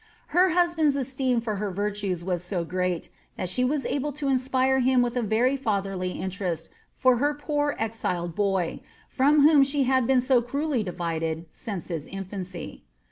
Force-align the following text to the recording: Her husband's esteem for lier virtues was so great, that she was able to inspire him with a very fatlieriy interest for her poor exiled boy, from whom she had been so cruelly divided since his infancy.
Her 0.29 0.49
husband's 0.53 0.95
esteem 0.95 1.41
for 1.41 1.57
lier 1.59 1.69
virtues 1.69 2.23
was 2.23 2.43
so 2.43 2.65
great, 2.65 3.09
that 3.37 3.49
she 3.49 3.63
was 3.63 3.85
able 3.85 4.11
to 4.13 4.29
inspire 4.29 4.79
him 4.79 5.03
with 5.03 5.15
a 5.15 5.21
very 5.21 5.55
fatlieriy 5.55 6.15
interest 6.17 6.71
for 6.91 7.17
her 7.17 7.35
poor 7.35 7.75
exiled 7.77 8.33
boy, 8.33 8.81
from 9.09 9.43
whom 9.43 9.63
she 9.63 9.83
had 9.83 10.07
been 10.07 10.19
so 10.19 10.41
cruelly 10.41 10.81
divided 10.81 11.45
since 11.51 11.89
his 11.89 12.07
infancy. 12.07 12.83